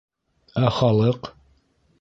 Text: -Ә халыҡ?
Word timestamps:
-Ә 0.69 0.73
халыҡ? 0.79 1.33